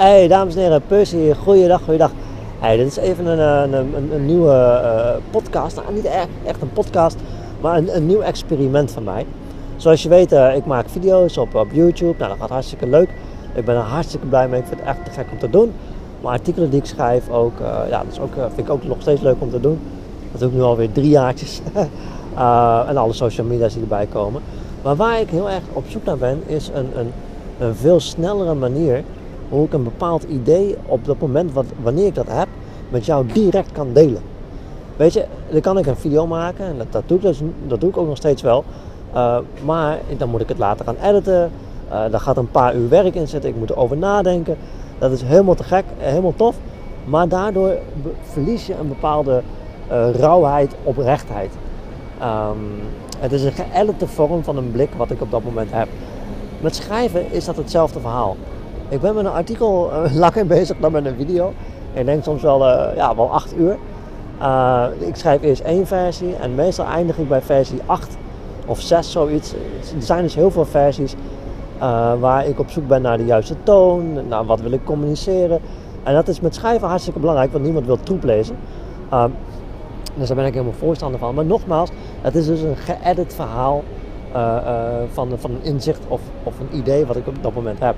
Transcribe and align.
Hey 0.00 0.28
dames 0.28 0.54
en 0.54 0.60
heren, 0.60 0.82
Percy 0.86 1.16
hier. 1.16 1.36
Goeiedag, 1.36 1.82
goeiedag. 1.82 2.10
Hey, 2.58 2.76
dit 2.76 2.86
is 2.86 2.96
even 2.96 3.26
een, 3.26 3.38
een, 3.38 3.72
een, 3.72 4.12
een 4.12 4.26
nieuwe 4.26 4.80
uh, 4.84 5.22
podcast. 5.30 5.76
Nou, 5.76 5.94
niet 5.94 6.04
echt, 6.04 6.62
een 6.62 6.72
podcast, 6.72 7.16
maar 7.60 7.76
een, 7.76 8.06
nieuw 8.06 8.20
experiment 8.20 8.90
van 8.90 9.04
mij. 9.04 9.26
Zoals 9.76 10.02
je 10.02 10.08
weet, 10.08 10.32
uh, 10.32 10.56
ik 10.56 10.66
maak 10.66 10.88
video's 10.88 11.36
op, 11.36 11.54
op 11.54 11.68
YouTube. 11.72 12.14
Nou, 12.18 12.30
dat 12.30 12.38
gaat 12.40 12.50
hartstikke 12.50 12.86
leuk. 12.86 13.10
Ik 13.54 13.64
ben 13.64 13.74
er 13.74 13.80
hartstikke 13.80 14.26
blij 14.26 14.48
mee. 14.48 14.60
Ik 14.60 14.66
vind 14.66 14.80
het 14.80 14.88
echt 14.88 15.04
te 15.04 15.10
gek 15.10 15.26
om 15.32 15.38
te 15.38 15.50
doen. 15.50 15.72
Maar 16.20 16.32
artikelen 16.32 16.70
die 16.70 16.80
ik 16.80 16.86
schrijf 16.86 17.30
ook, 17.30 17.58
ja, 17.88 18.02
dat 18.02 18.12
is 18.12 18.20
ook, 18.20 18.32
vind 18.34 18.66
ik 18.66 18.70
ook 18.70 18.84
nog 18.84 18.96
steeds 19.00 19.20
leuk 19.20 19.36
om 19.38 19.50
te 19.50 19.60
doen. 19.60 19.80
Dat 20.30 20.40
doe 20.40 20.48
ik 20.48 20.54
nu 20.54 20.62
alweer 20.62 20.92
drie 20.92 21.10
jaartjes. 21.10 21.60
en 22.88 22.96
alle 22.96 23.12
social 23.12 23.46
media's 23.46 23.72
die 23.72 23.82
erbij 23.82 24.06
komen. 24.06 24.42
Maar 24.82 24.96
waar 24.96 25.20
ik 25.20 25.30
heel 25.30 25.50
erg 25.50 25.62
op 25.72 25.84
zoek 25.88 26.04
naar 26.04 26.18
ben, 26.18 26.42
is 26.46 26.70
een, 26.74 26.88
een, 26.98 27.12
een 27.58 27.74
veel 27.74 28.00
snellere 28.00 28.54
manier 28.54 29.04
hoe 29.50 29.64
ik 29.66 29.72
een 29.72 29.84
bepaald 29.84 30.22
idee 30.22 30.76
op 30.86 31.04
dat 31.04 31.18
moment, 31.18 31.52
wanneer 31.82 32.06
ik 32.06 32.14
dat 32.14 32.28
heb, 32.28 32.48
met 32.88 33.06
jou 33.06 33.26
direct 33.32 33.72
kan 33.72 33.92
delen. 33.92 34.22
Weet 34.96 35.12
je, 35.12 35.24
dan 35.50 35.60
kan 35.60 35.78
ik 35.78 35.86
een 35.86 35.96
video 35.96 36.26
maken 36.26 36.64
en 36.64 36.78
dat, 36.78 36.86
dat, 36.90 37.02
doe, 37.06 37.16
ik 37.16 37.22
dus, 37.22 37.40
dat 37.66 37.80
doe 37.80 37.90
ik 37.90 37.96
ook 37.96 38.06
nog 38.06 38.16
steeds 38.16 38.42
wel. 38.42 38.64
Uh, 39.14 39.38
maar 39.64 39.98
dan 40.16 40.28
moet 40.28 40.40
ik 40.40 40.48
het 40.48 40.58
later 40.58 40.84
gaan 40.84 40.96
editen. 41.02 41.50
Uh, 41.88 42.04
daar 42.10 42.20
gaat 42.20 42.36
een 42.36 42.50
paar 42.50 42.74
uur 42.74 42.88
werk 42.88 43.14
in 43.14 43.28
zitten. 43.28 43.50
Ik 43.50 43.56
moet 43.56 43.70
erover 43.70 43.96
nadenken. 43.96 44.56
Dat 44.98 45.12
is 45.12 45.22
helemaal 45.22 45.54
te 45.54 45.64
gek, 45.64 45.84
helemaal 45.98 46.34
tof. 46.36 46.56
Maar 47.04 47.28
daardoor 47.28 47.72
verlies 48.22 48.66
je 48.66 48.74
een 48.80 48.88
bepaalde 48.88 49.42
rauwheid, 50.12 50.74
oprechtheid. 50.82 51.50
Um, 52.22 52.80
het 53.18 53.32
is 53.32 53.44
een 53.44 53.52
geëdite 53.52 54.06
vorm 54.06 54.44
van 54.44 54.56
een 54.56 54.70
blik 54.70 54.90
wat 54.96 55.10
ik 55.10 55.20
op 55.20 55.30
dat 55.30 55.44
moment 55.44 55.68
heb. 55.72 55.88
Met 56.60 56.74
schrijven 56.74 57.32
is 57.32 57.44
dat 57.44 57.56
hetzelfde 57.56 58.00
verhaal. 58.00 58.36
Ik 58.90 59.00
ben 59.00 59.14
met 59.14 59.24
een 59.24 59.30
artikel 59.30 59.90
uh, 59.92 60.14
langer 60.14 60.46
bezig 60.46 60.76
dan 60.80 60.92
met 60.92 61.04
een 61.04 61.16
video. 61.16 61.52
Ik 61.92 62.04
denk 62.04 62.24
soms 62.24 62.42
wel, 62.42 62.66
uh, 62.66 62.96
ja, 62.96 63.16
wel 63.16 63.32
acht 63.32 63.56
uur. 63.56 63.76
Uh, 64.40 64.86
ik 64.98 65.16
schrijf 65.16 65.42
eerst 65.42 65.62
één 65.62 65.86
versie 65.86 66.34
en 66.36 66.54
meestal 66.54 66.86
eindig 66.86 67.18
ik 67.18 67.28
bij 67.28 67.42
versie 67.42 67.80
8 67.86 68.16
of 68.66 68.80
6, 68.80 69.10
zoiets. 69.10 69.52
Er 69.96 70.02
zijn 70.02 70.22
dus 70.22 70.34
heel 70.34 70.50
veel 70.50 70.64
versies 70.64 71.14
waar 72.18 72.46
ik 72.46 72.58
op 72.58 72.70
zoek 72.70 72.88
ben 72.88 73.02
naar 73.02 73.16
de 73.16 73.24
juiste 73.24 73.54
toon, 73.62 74.28
naar 74.28 74.44
wat 74.44 74.60
wil 74.60 74.72
ik 74.72 74.84
communiceren. 74.84 75.60
En 76.02 76.14
dat 76.14 76.28
is 76.28 76.40
met 76.40 76.54
schrijven 76.54 76.88
hartstikke 76.88 77.18
belangrijk, 77.18 77.52
want 77.52 77.64
niemand 77.64 77.86
wil 77.86 78.00
troep 78.00 78.22
lezen. 78.22 78.56
dus 80.14 80.28
daar 80.28 80.36
ben 80.36 80.46
ik 80.46 80.52
helemaal 80.52 80.78
voorstander 80.78 81.20
van. 81.20 81.34
Maar 81.34 81.44
nogmaals, 81.44 81.90
het 82.20 82.34
is 82.34 82.46
dus 82.46 82.60
een 82.60 82.76
geëdit 82.76 83.34
verhaal 83.34 83.82
van, 85.12 85.28
van 85.36 85.50
een 85.50 85.62
inzicht 85.62 86.00
of, 86.08 86.20
of 86.42 86.54
een 86.60 86.78
idee 86.78 87.06
wat 87.06 87.16
ik 87.16 87.26
op 87.26 87.42
dat 87.42 87.54
moment 87.54 87.78
heb. 87.78 87.94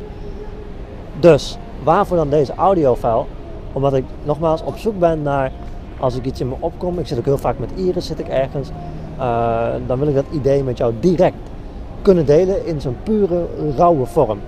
Dus 1.22 1.58
waarvoor 1.82 2.16
dan 2.16 2.30
deze 2.30 2.54
audiofile? 2.54 3.24
Omdat 3.72 3.94
ik 3.94 4.04
nogmaals 4.24 4.62
op 4.62 4.76
zoek 4.76 4.98
ben 4.98 5.22
naar 5.22 5.52
als 6.00 6.16
ik 6.16 6.24
iets 6.24 6.40
in 6.40 6.48
me 6.48 6.54
opkom. 6.58 6.98
Ik 6.98 7.06
zit 7.06 7.18
ook 7.18 7.24
heel 7.24 7.38
vaak 7.38 7.58
met 7.58 7.70
Iris, 7.74 8.06
zit 8.06 8.18
ik 8.18 8.28
ergens. 8.28 8.68
Uh, 9.18 9.66
dan 9.86 9.98
wil 9.98 10.08
ik 10.08 10.14
dat 10.14 10.24
idee 10.32 10.64
met 10.64 10.78
jou 10.78 10.92
direct 11.00 11.36
kunnen 12.02 12.26
delen 12.26 12.66
in 12.66 12.80
zo'n 12.80 12.96
pure, 13.02 13.46
rauwe 13.76 14.06
vorm. 14.06 14.38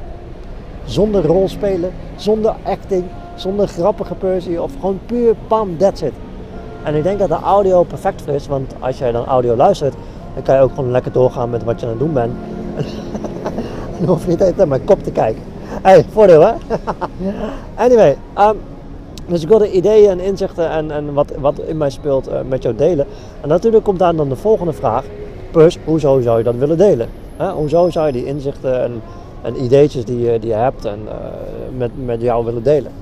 Zonder 0.84 1.26
rolspelen, 1.26 1.92
zonder 2.16 2.54
acting, 2.62 3.04
zonder 3.34 3.68
grappige 3.68 4.14
persie 4.14 4.62
of 4.62 4.72
gewoon 4.80 4.98
puur 5.06 5.34
pam, 5.46 5.76
that's 5.76 6.02
it. 6.02 6.14
En 6.82 6.94
ik 6.94 7.02
denk 7.02 7.18
dat 7.18 7.28
de 7.28 7.34
audio 7.34 7.82
perfect 7.82 8.22
voor 8.22 8.32
is, 8.32 8.46
want 8.46 8.74
als 8.78 8.98
jij 8.98 9.12
dan 9.12 9.24
audio 9.24 9.56
luistert, 9.56 9.94
dan 10.34 10.42
kan 10.42 10.54
je 10.54 10.60
ook 10.60 10.74
gewoon 10.74 10.90
lekker 10.90 11.12
doorgaan 11.12 11.50
met 11.50 11.64
wat 11.64 11.80
je 11.80 11.86
aan 11.86 11.92
het 11.92 12.00
doen 12.00 12.12
bent. 12.12 12.32
dan 13.98 14.08
hoef 14.08 14.24
je 14.24 14.30
niet 14.30 14.40
even 14.40 14.56
naar 14.56 14.68
mijn 14.68 14.84
kop 14.84 15.02
te 15.02 15.10
kijken. 15.10 15.53
Hey, 15.82 16.04
voordeel 16.10 16.40
hè? 16.40 16.52
anyway, 17.84 18.16
um, 18.38 18.56
dus 19.26 19.42
ik 19.42 19.48
wilde 19.48 19.72
ideeën 19.72 20.10
en 20.10 20.20
inzichten 20.20 20.70
en, 20.70 20.90
en 20.90 21.12
wat, 21.12 21.32
wat 21.38 21.58
in 21.58 21.76
mij 21.76 21.90
speelt 21.90 22.28
uh, 22.28 22.34
met 22.48 22.62
jou 22.62 22.74
delen. 22.74 23.06
En 23.40 23.48
natuurlijk 23.48 23.84
komt 23.84 23.98
daar 23.98 24.16
dan 24.16 24.28
de 24.28 24.36
volgende 24.36 24.72
vraag. 24.72 25.04
Plus, 25.50 25.78
hoezo 25.84 26.20
zou 26.20 26.38
je 26.38 26.44
dat 26.44 26.54
willen 26.54 26.78
delen? 26.78 27.08
Huh? 27.38 27.52
Hoezo 27.52 27.90
zou 27.90 28.06
je 28.06 28.12
die 28.12 28.24
inzichten 28.24 28.82
en, 28.82 29.02
en 29.42 29.62
ideetjes 29.62 30.04
die 30.04 30.20
je, 30.20 30.38
die 30.38 30.48
je 30.48 30.56
hebt 30.56 30.84
en, 30.84 30.98
uh, 31.04 31.12
met, 31.76 31.90
met 32.04 32.20
jou 32.20 32.44
willen 32.44 32.62
delen? 32.62 32.92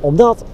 Omdat, 0.00 0.44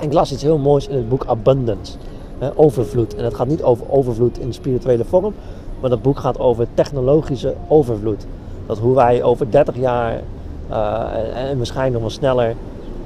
ik 0.00 0.12
las 0.12 0.32
iets 0.32 0.42
heel 0.42 0.58
moois 0.58 0.88
in 0.88 0.96
het 0.96 1.08
boek 1.08 1.24
Abundance. 1.26 1.92
Hè, 2.38 2.48
overvloed. 2.54 3.14
En 3.14 3.24
het 3.24 3.34
gaat 3.34 3.46
niet 3.46 3.62
over 3.62 3.84
overvloed 3.90 4.38
in 4.38 4.52
spirituele 4.52 5.04
vorm. 5.04 5.34
Maar 5.80 5.90
dat 5.90 6.02
boek 6.02 6.18
gaat 6.18 6.38
over 6.38 6.66
technologische 6.74 7.54
overvloed. 7.68 8.26
Dat 8.66 8.78
hoe 8.78 8.94
wij 8.94 9.22
over 9.22 9.50
30 9.50 9.76
jaar 9.76 10.20
en, 10.70 11.34
en, 11.34 11.56
waarschijnlijk 11.56 11.92
nog 11.92 12.02
wel 12.02 12.10
sneller 12.10 12.54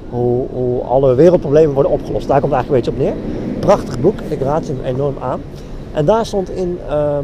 hoe, 0.09 0.47
hoe, 0.53 0.81
alle 0.81 1.15
wereldproblemen 1.15 1.73
worden 1.73 1.91
opgelost. 1.91 2.27
Daar 2.27 2.41
komt 2.41 2.53
eigenlijk 2.53 2.85
een 2.85 2.93
beetje 2.93 3.07
op 3.07 3.15
neer. 3.15 3.59
Prachtig 3.59 3.99
boek, 3.99 4.19
ik 4.27 4.41
raad 4.41 4.67
hem 4.67 4.79
enorm 4.83 5.15
aan. 5.21 5.41
En 5.93 6.05
daar 6.05 6.25
stond 6.25 6.49
in 6.49 6.79
uh, 6.89 7.17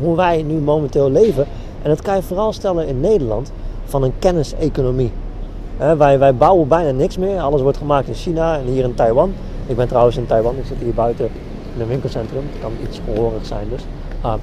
hoe 0.00 0.16
wij 0.16 0.42
nu 0.42 0.54
momenteel 0.54 1.10
leven. 1.10 1.46
En 1.82 1.88
dat 1.88 2.02
kan 2.02 2.16
je 2.16 2.22
vooral 2.22 2.52
stellen 2.52 2.86
in 2.86 3.00
Nederland 3.00 3.52
van 3.84 4.02
een 4.02 4.12
kenniseconomie. 4.18 5.12
Uh, 5.80 5.92
wij, 5.92 6.18
wij 6.18 6.34
bouwen 6.34 6.68
bijna 6.68 6.90
niks 6.90 7.18
meer. 7.18 7.40
Alles 7.40 7.60
wordt 7.60 7.78
gemaakt 7.78 8.08
in 8.08 8.14
China 8.14 8.58
en 8.58 8.64
hier 8.64 8.84
in 8.84 8.94
Taiwan. 8.94 9.32
Ik 9.66 9.76
ben 9.76 9.88
trouwens 9.88 10.16
in 10.16 10.26
Taiwan, 10.26 10.56
ik 10.56 10.66
zit 10.66 10.76
hier 10.78 10.94
buiten 10.94 11.28
in 11.74 11.80
een 11.80 11.88
winkelcentrum. 11.88 12.42
Het 12.52 12.60
kan 12.60 12.72
iets 12.82 13.00
onhorig 13.04 13.46
zijn 13.46 13.68
dus. 13.68 13.82
Uh, 14.24 14.34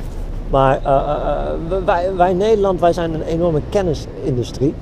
maar 0.49 0.79
uh, 0.85 1.83
wij, 1.85 2.15
wij 2.15 2.33
Nederland, 2.33 2.79
wij 2.79 2.93
zijn 2.93 3.13
een 3.13 3.21
enorme 3.21 3.61
kennisindustrie. 3.69 4.73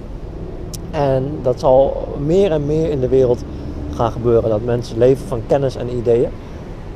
En 0.92 1.40
dat 1.42 1.60
zal 1.60 2.08
meer 2.26 2.52
en 2.52 2.66
meer 2.66 2.90
in 2.90 3.00
de 3.00 3.08
wereld 3.08 3.44
gaan 3.96 4.12
gebeuren. 4.12 4.50
Dat 4.50 4.66
mensen 4.66 4.98
leven 4.98 5.28
van 5.28 5.42
kennis 5.48 5.76
en 5.76 5.98
ideeën. 5.98 6.30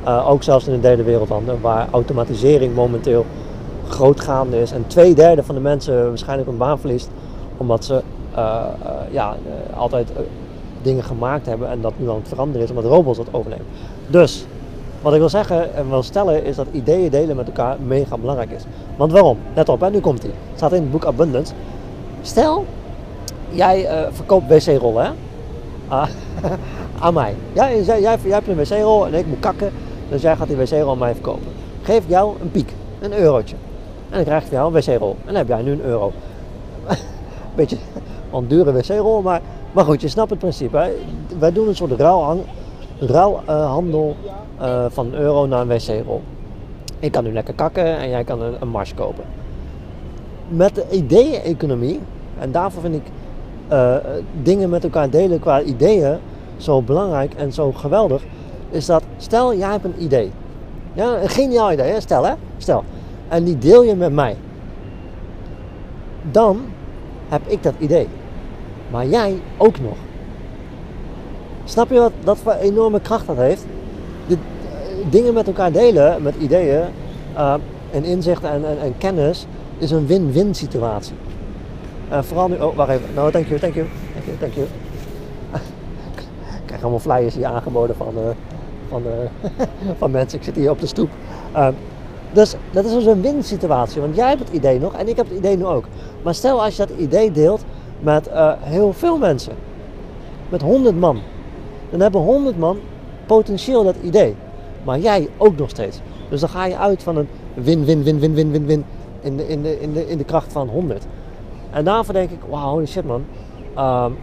Uh, 0.04 0.30
ook 0.30 0.42
zelfs 0.42 0.66
in 0.66 0.72
de 0.72 0.80
derde 0.80 1.02
wereldlanden, 1.02 1.60
waar 1.60 1.88
automatisering 1.90 2.74
momenteel 2.74 3.26
groot 3.88 4.20
gaande 4.20 4.60
is. 4.60 4.72
En 4.72 4.86
twee 4.86 5.14
derde 5.14 5.42
van 5.42 5.54
de 5.54 5.60
mensen 5.60 6.08
waarschijnlijk 6.08 6.48
een 6.48 6.56
baan 6.56 6.78
verliest. 6.78 7.10
Omdat 7.56 7.84
ze 7.84 8.02
uh, 8.36 8.64
uh, 8.84 8.90
ja, 9.10 9.36
altijd 9.76 10.12
dingen 10.82 11.04
gemaakt 11.04 11.46
hebben 11.46 11.68
en 11.68 11.80
dat 11.80 11.92
nu 11.96 12.10
aan 12.10 12.16
het 12.16 12.28
veranderen 12.28 12.62
is 12.62 12.70
omdat 12.70 12.84
robots 12.84 13.18
dat 13.18 13.26
overnemen. 13.30 13.66
Dus 14.06 14.46
wat 15.02 15.12
ik 15.12 15.18
wil 15.18 15.28
zeggen 15.28 15.74
en 15.74 15.88
wil 15.88 16.02
stellen 16.02 16.44
is 16.44 16.56
dat 16.56 16.66
ideeën 16.72 17.10
delen 17.10 17.36
met 17.36 17.46
elkaar 17.46 17.76
mega 17.86 18.18
belangrijk 18.18 18.50
is. 18.50 18.64
Want 18.96 19.12
waarom? 19.12 19.38
Let 19.54 19.68
op, 19.68 19.80
hè, 19.80 19.90
nu 19.90 20.00
komt 20.00 20.22
hij. 20.22 20.30
Het 20.30 20.56
staat 20.56 20.72
in 20.72 20.82
het 20.82 20.90
boek 20.90 21.04
Abundance. 21.04 21.52
Stel 22.22 22.64
jij 23.50 23.82
uh, 23.82 24.06
verkoopt 24.10 24.48
wc-rollen, 24.48 25.04
hè? 25.04 25.10
Uh, 25.90 26.06
aan 27.04 27.14
mij. 27.14 27.34
Jij, 27.52 27.82
jij, 27.82 28.00
jij 28.00 28.18
hebt 28.22 28.48
een 28.48 28.56
wc-rol 28.56 29.06
en 29.06 29.14
ik 29.14 29.26
moet 29.26 29.40
kakken, 29.40 29.72
dus 30.08 30.22
jij 30.22 30.36
gaat 30.36 30.48
die 30.48 30.56
wc-rol 30.56 30.90
aan 30.90 30.98
mij 30.98 31.12
verkopen. 31.12 31.52
Geef 31.82 32.02
jou 32.06 32.34
een 32.40 32.50
piek, 32.50 32.72
een 33.00 33.12
eurotje. 33.12 33.56
En 34.10 34.16
dan 34.16 34.24
krijg 34.24 34.44
je 34.44 34.50
jou 34.50 34.74
een 34.74 34.82
wc-rol. 34.82 35.16
En 35.20 35.26
dan 35.26 35.34
heb 35.34 35.48
jij 35.48 35.62
nu 35.62 35.72
een 35.72 35.82
euro. 35.82 36.12
Beetje 37.54 37.76
een 38.32 38.48
dure 38.48 38.72
wc-rol, 38.72 39.22
maar, 39.22 39.40
maar 39.72 39.84
goed, 39.84 40.00
je 40.00 40.08
snapt 40.08 40.30
het 40.30 40.38
principe. 40.38 40.76
Hè? 40.76 40.90
Wij 41.38 41.52
doen 41.52 41.68
een 41.68 41.76
soort 41.76 41.92
ruilhandel 41.92 42.44
ruil, 42.98 43.40
handel, 43.46 44.16
uh, 44.60 44.84
van 44.88 45.06
een 45.06 45.14
euro 45.14 45.46
naar 45.46 45.60
een 45.60 45.68
wc-rol. 45.68 46.22
Ik 46.98 47.12
kan 47.12 47.24
nu 47.24 47.32
lekker 47.32 47.54
kakken 47.54 47.96
en 47.96 48.08
jij 48.08 48.24
kan 48.24 48.42
een, 48.42 48.54
een 48.60 48.68
mars 48.68 48.94
kopen. 48.94 49.24
Met 50.48 50.74
de 50.74 50.86
ideeën-economie, 50.90 52.00
en 52.38 52.52
daarvoor 52.52 52.82
vind 52.82 52.94
ik 52.94 53.02
uh, 53.72 53.96
dingen 54.42 54.70
met 54.70 54.84
elkaar 54.84 55.10
delen 55.10 55.40
qua 55.40 55.62
ideeën 55.62 56.18
zo 56.56 56.82
belangrijk 56.82 57.34
en 57.34 57.52
zo 57.52 57.72
geweldig, 57.72 58.22
is 58.70 58.86
dat 58.86 59.02
stel 59.16 59.54
jij 59.54 59.70
hebt 59.70 59.84
een 59.84 60.02
idee. 60.02 60.30
Ja, 60.92 61.22
een 61.22 61.28
geniaal 61.28 61.72
idee, 61.72 61.90
hè? 61.90 62.00
stel 62.00 62.26
hè, 62.26 62.32
stel. 62.58 62.84
En 63.28 63.44
die 63.44 63.58
deel 63.58 63.82
je 63.82 63.94
met 63.94 64.12
mij. 64.12 64.36
Dan 66.30 66.60
heb 67.28 67.40
ik 67.46 67.62
dat 67.62 67.74
idee. 67.78 68.08
Maar 68.90 69.06
jij 69.06 69.40
ook 69.56 69.80
nog. 69.80 69.96
Snap 71.64 71.90
je 71.90 71.98
wat 71.98 72.12
dat 72.24 72.38
voor 72.38 72.52
enorme 72.52 73.00
kracht 73.00 73.26
dat 73.26 73.36
heeft? 73.36 73.66
De, 74.26 74.34
uh, 74.34 74.40
dingen 75.10 75.34
met 75.34 75.46
elkaar 75.46 75.72
delen, 75.72 76.22
met 76.22 76.34
ideeën 76.36 76.84
uh, 77.34 77.54
en 77.90 78.04
inzichten 78.04 78.50
en, 78.50 78.64
en, 78.64 78.78
en 78.80 78.98
kennis, 78.98 79.46
is 79.78 79.90
een 79.90 80.06
win-win 80.06 80.54
situatie. 80.54 81.14
Uh, 82.12 82.22
vooral 82.22 82.48
nu, 82.48 82.54
oh 82.54 82.76
wacht 82.76 82.90
even, 82.90 83.14
no 83.14 83.30
thank 83.30 83.46
you, 83.46 83.60
thank 83.60 83.74
you, 83.74 83.86
thank 84.12 84.26
you, 84.26 84.38
thank 84.38 84.54
you. 84.54 84.66
ik 86.60 86.66
krijg 86.66 86.82
allemaal 86.82 87.00
flyers 87.00 87.34
hier 87.34 87.46
aangeboden 87.46 87.96
van, 87.96 88.14
uh, 88.16 88.22
van, 88.88 89.02
uh, 89.02 89.62
van 89.98 90.10
mensen, 90.10 90.38
ik 90.38 90.44
zit 90.44 90.56
hier 90.56 90.70
op 90.70 90.80
de 90.80 90.86
stoep. 90.86 91.10
dus 92.32 92.54
dat 92.70 92.84
is 92.84 92.92
dus 92.92 93.06
een 93.06 93.22
win-situatie, 93.22 94.00
want 94.00 94.16
jij 94.16 94.28
hebt 94.28 94.40
het 94.40 94.52
idee 94.52 94.78
nog 94.78 94.94
en 94.94 95.08
ik 95.08 95.16
heb 95.16 95.28
het 95.28 95.38
idee 95.38 95.56
nu 95.56 95.64
ook. 95.64 95.84
Maar 96.22 96.34
stel 96.34 96.62
als 96.62 96.76
je 96.76 96.86
dat 96.86 96.96
idee 96.98 97.30
deelt 97.32 97.64
met 98.00 98.30
heel 98.60 98.92
veel 98.92 99.18
mensen, 99.18 99.52
met 100.48 100.62
100 100.62 100.98
man, 100.98 101.20
dan 101.90 102.00
hebben 102.00 102.20
100 102.20 102.58
man 102.58 102.78
potentieel 103.26 103.84
dat 103.84 103.96
idee. 104.02 104.34
Maar 104.84 104.98
jij 104.98 105.28
ook 105.36 105.56
nog 105.56 105.70
steeds. 105.70 106.00
Dus 106.28 106.40
dan 106.40 106.48
ga 106.48 106.66
je 106.66 106.78
uit 106.78 107.02
van 107.02 107.16
een 107.16 107.28
win-win-win-win-win-win-win 107.54 108.84
in 109.20 109.36
de, 109.36 109.48
in, 109.48 109.62
de, 109.62 109.80
in, 109.80 109.92
de, 109.92 110.08
in 110.08 110.18
de 110.18 110.24
kracht 110.24 110.52
van 110.52 110.68
100. 110.68 111.06
En 111.70 111.84
daarvoor 111.84 112.14
denk 112.14 112.30
ik, 112.30 112.40
wauw, 112.48 112.70
holy 112.70 112.86
shit 112.86 113.04
man. 113.06 113.24
Um, 113.78 114.16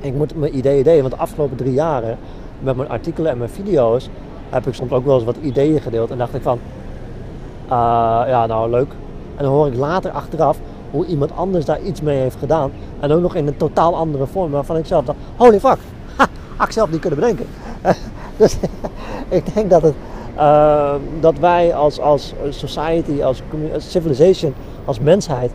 ik 0.00 0.14
moet 0.14 0.36
mijn 0.36 0.56
ideeën 0.56 0.82
delen. 0.82 1.00
Want 1.00 1.14
de 1.14 1.20
afgelopen 1.20 1.56
drie 1.56 1.72
jaren 1.72 2.18
met 2.60 2.76
mijn 2.76 2.88
artikelen 2.88 3.30
en 3.30 3.38
mijn 3.38 3.50
video's 3.50 4.08
heb 4.50 4.66
ik 4.66 4.74
soms 4.74 4.92
ook 4.92 5.04
wel 5.04 5.14
eens 5.14 5.24
wat 5.24 5.36
ideeën 5.42 5.80
gedeeld. 5.80 6.10
En 6.10 6.18
dacht 6.18 6.34
ik 6.34 6.42
van, 6.42 6.58
uh, 7.64 7.70
ja 8.26 8.46
nou 8.46 8.70
leuk. 8.70 8.92
En 9.36 9.44
dan 9.44 9.52
hoor 9.52 9.66
ik 9.66 9.74
later 9.74 10.10
achteraf 10.10 10.58
hoe 10.90 11.06
iemand 11.06 11.36
anders 11.36 11.64
daar 11.64 11.80
iets 11.80 12.00
mee 12.00 12.18
heeft 12.18 12.36
gedaan. 12.38 12.70
En 13.00 13.12
ook 13.12 13.20
nog 13.20 13.34
in 13.34 13.46
een 13.46 13.56
totaal 13.56 13.96
andere 13.96 14.26
vorm 14.26 14.50
waarvan 14.50 14.76
ik 14.76 14.86
zelf 14.86 15.04
dacht, 15.04 15.18
holy 15.36 15.60
fuck, 15.60 15.78
ha, 16.16 16.26
had 16.56 16.66
ik 16.66 16.72
zelf 16.72 16.90
niet 16.90 17.00
kunnen 17.00 17.18
bedenken. 17.18 17.46
dus 18.36 18.56
ik 19.28 19.54
denk 19.54 19.70
dat, 19.70 19.82
het, 19.82 19.94
uh, 20.36 20.94
dat 21.20 21.38
wij 21.38 21.74
als, 21.74 22.00
als 22.00 22.34
society, 22.48 23.22
als 23.22 23.42
civilization, 23.76 24.54
als 24.84 25.00
mensheid, 25.00 25.50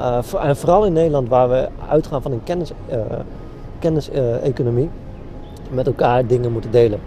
uh, 0.00 0.44
en 0.44 0.56
vooral 0.56 0.84
in 0.84 0.92
Nederland 0.92 1.28
waar 1.28 1.48
we 1.48 1.68
uitgaan 1.88 2.22
van 2.22 2.32
een 2.32 2.42
kennis, 2.44 2.72
uh, 2.90 2.96
kenniseconomie, 3.78 4.90
met 5.70 5.86
elkaar 5.86 6.26
dingen 6.26 6.52
moeten 6.52 6.70
delen. 6.70 7.00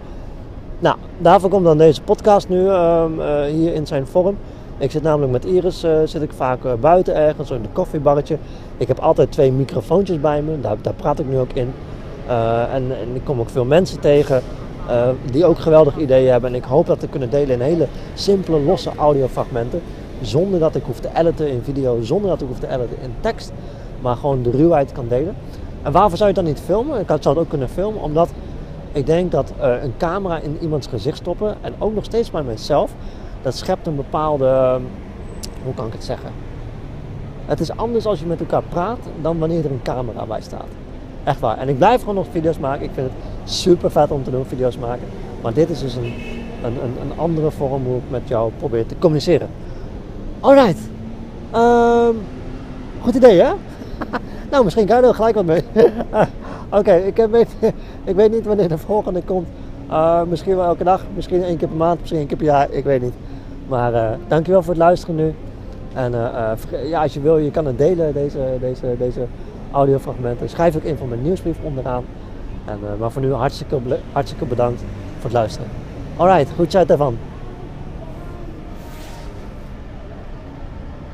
Nou, 0.78 0.96
daarvoor 1.18 1.50
komt 1.50 1.64
dan 1.64 1.78
deze 1.78 2.02
podcast 2.02 2.48
nu 2.48 2.60
uh, 2.60 3.04
hier 3.44 3.74
in 3.74 3.86
zijn 3.86 4.06
vorm. 4.06 4.36
Ik 4.78 4.90
zit 4.90 5.02
namelijk 5.02 5.32
met 5.32 5.44
Iris, 5.44 5.86
zit 6.04 6.22
ik 6.22 6.32
vaak 6.32 6.80
buiten 6.80 7.14
ergens, 7.14 7.50
in 7.50 7.56
een 7.56 7.72
koffiebarretje. 7.72 8.38
Ik 8.76 8.88
heb 8.88 8.98
altijd 8.98 9.32
twee 9.32 9.52
microfoontjes 9.52 10.20
bij 10.20 10.42
me, 10.42 10.60
daar, 10.60 10.76
daar 10.82 10.94
praat 10.94 11.18
ik 11.18 11.28
nu 11.28 11.38
ook 11.38 11.52
in. 11.52 11.72
En, 12.26 12.72
en, 12.72 13.14
ik 13.14 13.24
kom 13.24 13.40
ook 13.40 13.50
veel 13.50 13.64
mensen 13.64 14.00
tegen 14.00 14.42
die 15.30 15.44
ook 15.44 15.58
geweldige 15.58 16.00
ideeën 16.00 16.30
hebben. 16.30 16.50
En 16.50 16.56
ik 16.56 16.64
hoop 16.64 16.86
dat 16.86 17.00
te 17.00 17.08
kunnen 17.08 17.30
delen 17.30 17.50
in 17.50 17.60
hele 17.60 17.86
simpele, 18.14 18.60
losse 18.60 18.90
audiofragmenten. 18.96 19.82
Zonder 20.24 20.60
dat 20.60 20.74
ik 20.74 20.82
hoef 20.84 21.00
te 21.00 21.08
editen 21.14 21.50
in 21.50 21.62
video, 21.62 22.02
zonder 22.02 22.30
dat 22.30 22.40
ik 22.40 22.48
hoef 22.48 22.58
te 22.58 22.68
editen 22.68 22.96
in 23.02 23.14
tekst. 23.20 23.52
Maar 24.00 24.16
gewoon 24.16 24.42
de 24.42 24.50
ruwheid 24.50 24.92
kan 24.92 25.08
delen. 25.08 25.34
En 25.82 25.92
waarvoor 25.92 26.16
zou 26.16 26.28
je 26.28 26.34
dan 26.34 26.44
niet 26.44 26.60
filmen? 26.60 27.00
Ik 27.00 27.06
zou 27.06 27.18
het 27.22 27.38
ook 27.38 27.48
kunnen 27.48 27.68
filmen, 27.68 28.02
omdat 28.02 28.28
ik 28.92 29.06
denk 29.06 29.32
dat 29.32 29.52
uh, 29.60 29.82
een 29.82 29.94
camera 29.96 30.38
in 30.38 30.58
iemands 30.60 30.86
gezicht 30.86 31.16
stoppen 31.16 31.56
en 31.60 31.74
ook 31.78 31.94
nog 31.94 32.04
steeds 32.04 32.30
bij 32.30 32.42
mezelf, 32.42 32.94
dat 33.42 33.56
schept 33.56 33.86
een 33.86 33.96
bepaalde, 33.96 34.80
hoe 35.64 35.74
kan 35.74 35.86
ik 35.86 35.92
het 35.92 36.04
zeggen? 36.04 36.30
Het 37.46 37.60
is 37.60 37.76
anders 37.76 38.06
als 38.06 38.20
je 38.20 38.26
met 38.26 38.40
elkaar 38.40 38.62
praat 38.62 38.98
dan 39.22 39.38
wanneer 39.38 39.64
er 39.64 39.70
een 39.70 39.82
camera 39.82 40.26
bij 40.26 40.40
staat. 40.40 40.68
Echt 41.24 41.40
waar. 41.40 41.58
En 41.58 41.68
ik 41.68 41.76
blijf 41.78 42.00
gewoon 42.00 42.14
nog 42.14 42.26
video's 42.30 42.58
maken. 42.58 42.84
Ik 42.84 42.90
vind 42.94 43.10
het 43.10 43.50
super 43.50 43.90
vet 43.90 44.10
om 44.10 44.24
te 44.24 44.30
doen, 44.30 44.44
video's 44.44 44.78
maken. 44.78 45.06
Maar 45.42 45.54
dit 45.54 45.70
is 45.70 45.80
dus 45.80 45.94
een, 45.94 46.12
een, 46.62 46.76
een 47.00 47.18
andere 47.18 47.50
vorm 47.50 47.84
hoe 47.84 47.96
ik 47.96 48.10
met 48.10 48.22
jou 48.24 48.52
probeer 48.58 48.86
te 48.86 48.94
communiceren. 48.98 49.48
Alright. 50.44 50.78
Um, 51.54 52.16
goed 53.00 53.14
idee, 53.14 53.40
hè? 53.40 53.52
nou, 54.50 54.64
misschien 54.64 54.86
kan 54.86 55.00
je 55.00 55.06
er 55.06 55.14
gelijk 55.14 55.34
wat 55.34 55.44
mee. 55.44 55.62
Oké, 56.78 56.94
ik, 56.94 57.26
weet, 57.30 57.48
ik 58.10 58.14
weet 58.14 58.30
niet 58.30 58.44
wanneer 58.44 58.68
de 58.68 58.78
volgende 58.78 59.22
komt. 59.22 59.48
Uh, 59.90 60.22
misschien 60.22 60.56
wel 60.56 60.64
elke 60.64 60.84
dag, 60.84 61.04
misschien 61.14 61.42
één 61.42 61.56
keer 61.56 61.68
per 61.68 61.76
maand, 61.76 61.98
misschien 61.98 62.18
één 62.18 62.28
keer 62.28 62.36
per 62.36 62.46
jaar, 62.46 62.70
ik 62.70 62.84
weet 62.84 63.02
niet. 63.02 63.14
Maar 63.68 63.92
uh, 63.92 64.10
dankjewel 64.28 64.62
voor 64.62 64.72
het 64.72 64.82
luisteren 64.82 65.14
nu. 65.14 65.34
En 65.94 66.12
uh, 66.12 66.50
ja, 66.90 67.02
als 67.02 67.14
je 67.14 67.20
wil, 67.20 67.38
je 67.38 67.50
kan 67.50 67.66
het 67.66 67.78
delen, 67.78 68.12
deze, 68.12 68.38
deze, 68.60 68.94
deze 68.98 69.26
audiofragmenten. 69.70 70.48
Schrijf 70.48 70.76
ook 70.76 70.82
in 70.82 70.96
van 70.96 71.08
mijn 71.08 71.22
nieuwsbrief 71.22 71.56
onderaan. 71.62 72.04
En, 72.64 72.78
maar 72.98 73.10
voor 73.10 73.22
nu 73.22 73.32
hartstikke, 73.32 73.78
hartstikke 74.12 74.44
bedankt 74.44 74.80
voor 75.14 75.24
het 75.24 75.32
luisteren. 75.32 75.68
Alright, 76.16 76.50
goed 76.56 76.76
uit 76.76 76.90
ervan. 76.90 77.18